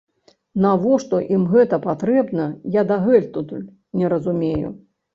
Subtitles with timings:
[0.63, 3.65] Навошта ім гэта патрэбна, я дагэтуль
[4.01, 4.79] не разумею.